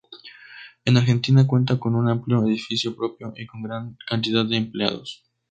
[0.85, 5.23] En Argentina cuenta con un amplio edificio propio y con gran cantidad de empleados.